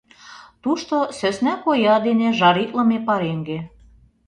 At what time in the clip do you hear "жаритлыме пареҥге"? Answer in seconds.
2.39-3.57